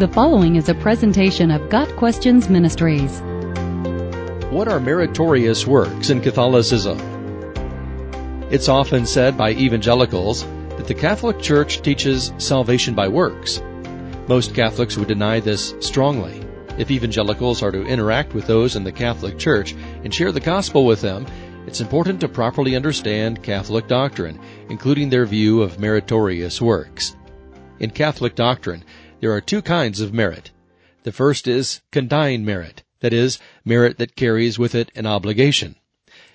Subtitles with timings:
[0.00, 3.20] The following is a presentation of Got Questions Ministries.
[4.50, 6.98] What are meritorious works in Catholicism?
[8.50, 10.44] It's often said by evangelicals
[10.78, 13.60] that the Catholic Church teaches salvation by works.
[14.26, 16.42] Most Catholics would deny this strongly.
[16.78, 20.86] If evangelicals are to interact with those in the Catholic Church and share the gospel
[20.86, 21.26] with them,
[21.66, 24.40] it's important to properly understand Catholic doctrine,
[24.70, 27.18] including their view of meritorious works.
[27.80, 28.82] In Catholic doctrine,
[29.20, 30.50] there are two kinds of merit.
[31.02, 35.76] The first is condign merit, that is, merit that carries with it an obligation.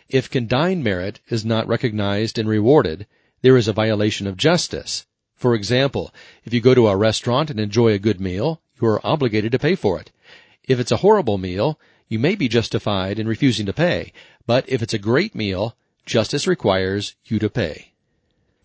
[0.07, 3.07] If condign merit is not recognized and rewarded,
[3.41, 5.05] there is a violation of justice.
[5.35, 9.05] For example, if you go to a restaurant and enjoy a good meal, you are
[9.05, 10.11] obligated to pay for it.
[10.67, 14.13] If it's a horrible meal, you may be justified in refusing to pay,
[14.45, 17.93] but if it's a great meal, justice requires you to pay.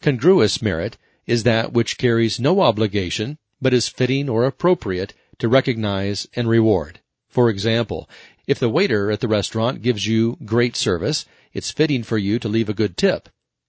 [0.03, 6.27] Congruous merit is that which carries no obligation, but is fitting or appropriate to recognize
[6.35, 7.01] and reward.
[7.29, 8.09] For example,
[8.47, 12.49] if the waiter at the restaurant gives you great service, it's fitting for you to
[12.49, 13.29] leave a good tip.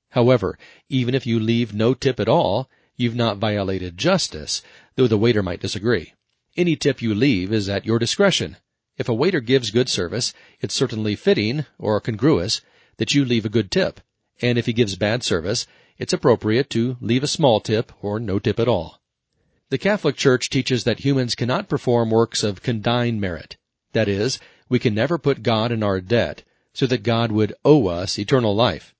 [0.09, 0.57] However,
[0.89, 4.61] even if you leave no tip at all, you've not violated justice,
[4.95, 6.13] though the waiter might disagree.
[6.57, 8.57] Any tip you leave is at your discretion.
[8.97, 12.61] If a waiter gives good service, it's certainly fitting, or congruous,
[12.97, 14.01] that you leave a good tip.
[14.41, 15.65] And if he gives bad service,
[15.97, 19.00] it's appropriate to leave a small tip or no tip at all.
[19.71, 23.55] The Catholic Church teaches that humans cannot perform works of condign merit.
[23.93, 27.87] That is, we can never put God in our debt so that God would owe
[27.87, 28.93] us eternal life.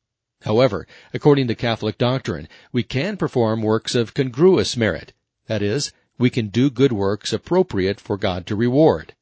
[0.43, 5.11] However, according to Catholic doctrine, we can perform works of congruous merit.
[5.47, 9.13] That is, we can do good works appropriate for God to reward.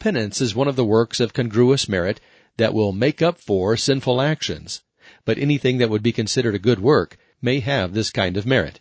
[0.00, 2.20] Penance is one of the works of congruous merit
[2.56, 4.82] that will make up for sinful actions.
[5.24, 8.80] But anything that would be considered a good work may have this kind of merit.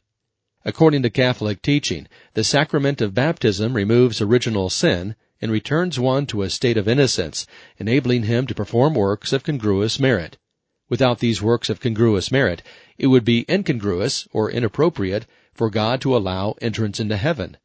[0.67, 6.41] According to Catholic teaching, the sacrament of baptism removes original sin and returns one to
[6.41, 10.37] a state of innocence, enabling him to perform works of congruous merit.
[10.89, 12.64] Without these works of congruous merit,
[12.97, 17.55] it would be incongruous or inappropriate for God to allow entrance into heaven.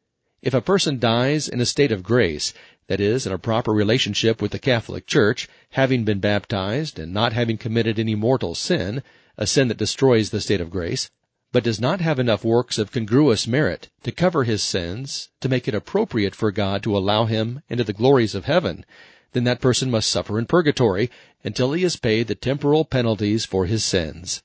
[0.41, 2.55] If a person dies in a state of grace,
[2.87, 7.33] that is, in a proper relationship with the Catholic Church, having been baptized and not
[7.33, 9.03] having committed any mortal sin,
[9.37, 11.11] a sin that destroys the state of grace,
[11.53, 15.69] but does not have enough works of congruous merit to cover his sins, to make
[15.69, 18.87] it appropriate for God to allow him into the glories of heaven,
[19.33, 21.11] then that person must suffer in purgatory
[21.45, 24.43] until he has paid the temporal penalties for his sins.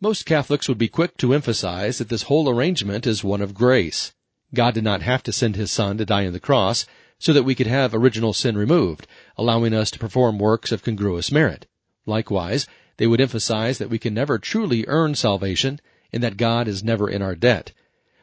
[0.00, 4.12] Most Catholics would be quick to emphasize that this whole arrangement is one of grace.
[4.52, 6.86] God did not have to send his Son to die on the cross
[7.20, 9.06] so that we could have original sin removed,
[9.36, 11.66] allowing us to perform works of congruous merit.
[12.04, 12.66] Likewise,
[12.96, 15.80] they would emphasize that we can never truly earn salvation
[16.12, 17.72] in that God is never in our debt.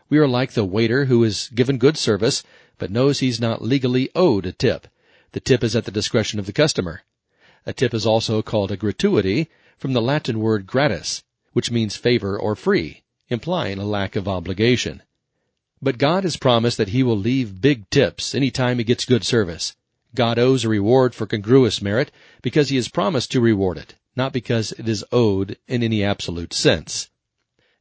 [0.09, 2.44] We are like the waiter who is given good service,
[2.78, 4.88] but knows he's not legally owed a tip.
[5.34, 7.03] The tip is at the discretion of the customer.
[7.66, 12.40] A tip is also called a gratuity from the Latin word gratis, which means favor
[12.40, 15.02] or free, implying a lack of obligation.
[15.81, 19.24] But God has promised that he will leave big tips any time he gets good
[19.24, 19.75] service.
[20.16, 22.12] God owes a reward for congruous merit
[22.42, 26.54] because he has promised to reward it, not because it is owed in any absolute
[26.54, 27.09] sense.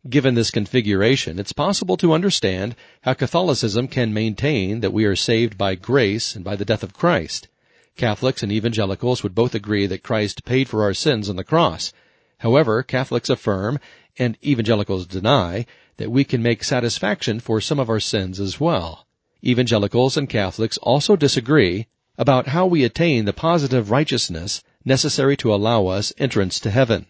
[0.08, 5.58] Given this configuration, it's possible to understand how Catholicism can maintain that we are saved
[5.58, 7.48] by grace and by the death of Christ.
[7.96, 11.92] Catholics and evangelicals would both agree that Christ paid for our sins on the cross.
[12.38, 13.80] However, Catholics affirm,
[14.18, 19.06] and evangelicals deny, that we can make satisfaction for some of our sins as well.
[19.42, 21.86] Evangelicals and Catholics also disagree
[22.18, 27.06] about how we attain the positive righteousness necessary to allow us entrance to heaven.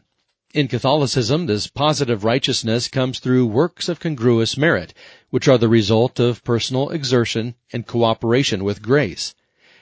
[0.56, 4.94] In Catholicism, this positive righteousness comes through works of congruous merit,
[5.28, 9.34] which are the result of personal exertion and cooperation with grace.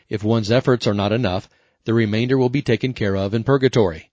[0.09, 1.49] If one's efforts are not enough,
[1.85, 4.11] the remainder will be taken care of in purgatory.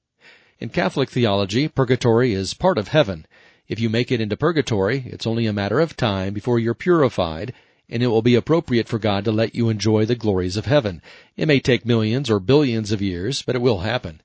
[0.60, 3.26] In Catholic theology, purgatory is part of heaven.
[3.68, 7.54] If you make it into purgatory, it's only a matter of time before you're purified,
[7.90, 11.02] and it will be appropriate for God to let you enjoy the glories of heaven.
[11.36, 14.22] It may take millions or billions of years, but it will happen.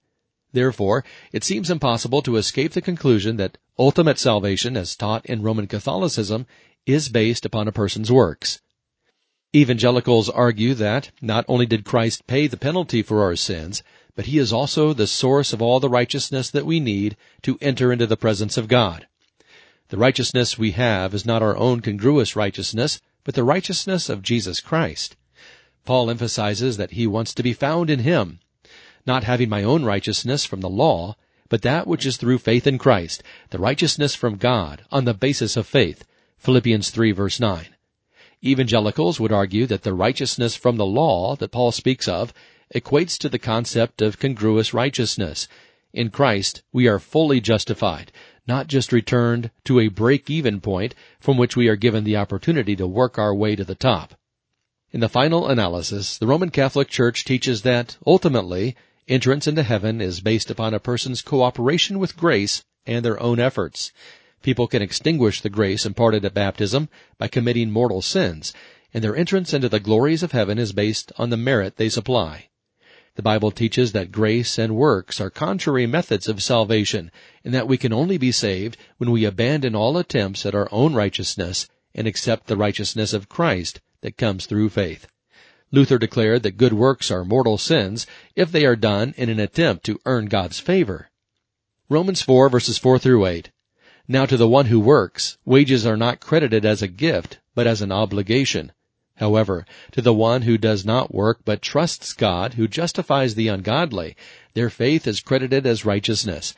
[0.57, 5.67] Therefore, it seems impossible to escape the conclusion that ultimate salvation, as taught in Roman
[5.67, 6.47] Catholicism,
[6.87, 8.63] is based upon a person's works.
[9.55, 13.83] Evangelicals argue that not only did Christ pay the penalty for our sins,
[14.15, 17.93] but he is also the source of all the righteousness that we need to enter
[17.93, 19.07] into the presence of God.
[19.89, 24.61] The righteousness we have is not our own congruous righteousness, but the righteousness of Jesus
[24.61, 25.17] Christ.
[25.85, 28.41] Paul emphasizes that he wants to be found in him,
[29.07, 31.17] not having my own righteousness from the law,
[31.49, 35.57] but that which is through faith in Christ, the righteousness from God, on the basis
[35.57, 36.05] of faith.
[36.39, 37.67] Philippians 3 verse 9.
[38.45, 42.35] Evangelicals would argue that the righteousness from the law that Paul speaks of
[42.75, 45.49] equates to the concept of congruous righteousness.
[45.93, 48.13] In Christ, we are fully justified,
[48.47, 52.87] not just returned to a break-even point from which we are given the opportunity to
[52.87, 54.15] work our way to the top.
[54.93, 58.77] In the final analysis, the Roman Catholic Church teaches that, ultimately,
[59.09, 63.93] entrance into heaven is based upon a person's cooperation with grace and their own efforts.
[64.43, 66.89] People can extinguish the grace imparted at baptism
[67.19, 68.53] by committing mortal sins,
[68.93, 72.49] and their entrance into the glories of heaven is based on the merit they supply.
[73.15, 77.11] The Bible teaches that grace and works are contrary methods of salvation,
[77.45, 80.95] and that we can only be saved when we abandon all attempts at our own
[80.95, 85.07] righteousness and accept the righteousness of Christ that comes through faith.
[85.73, 89.85] Luther declared that good works are mortal sins if they are done in an attempt
[89.87, 91.11] to earn God's favor.
[91.89, 93.51] Romans 4 verses 4 through 8.
[94.09, 97.83] Now to the one who works, wages are not credited as a gift, but as
[97.83, 98.71] an obligation.
[99.17, 104.15] However, to the one who does not work but trusts God, who justifies the ungodly,
[104.55, 106.55] their faith is credited as righteousness.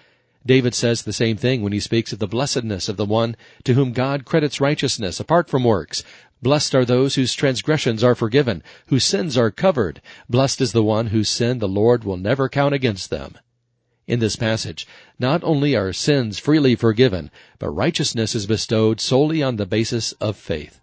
[0.49, 3.75] David says the same thing when he speaks of the blessedness of the one to
[3.75, 6.03] whom God credits righteousness apart from works.
[6.41, 10.01] Blessed are those whose transgressions are forgiven, whose sins are covered.
[10.27, 13.37] Blessed is the one whose sin the Lord will never count against them.
[14.07, 14.87] In this passage,
[15.19, 20.39] not only are sins freely forgiven, but righteousness is bestowed solely on the basis of
[20.39, 20.81] faith.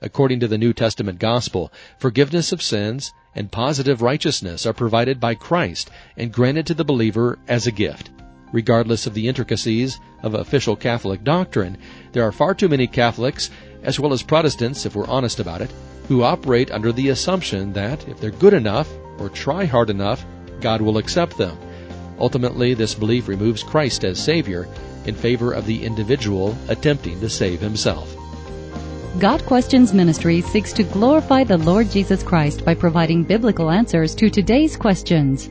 [0.00, 5.34] According to the New Testament gospel, forgiveness of sins and positive righteousness are provided by
[5.34, 8.08] Christ and granted to the believer as a gift.
[8.56, 11.76] Regardless of the intricacies of official Catholic doctrine,
[12.12, 13.50] there are far too many Catholics,
[13.82, 15.70] as well as Protestants, if we're honest about it,
[16.08, 20.24] who operate under the assumption that if they're good enough or try hard enough,
[20.62, 21.58] God will accept them.
[22.18, 24.66] Ultimately, this belief removes Christ as Savior
[25.04, 28.16] in favor of the individual attempting to save himself.
[29.18, 34.30] Got Questions Ministry seeks to glorify the Lord Jesus Christ by providing biblical answers to
[34.30, 35.50] today's questions.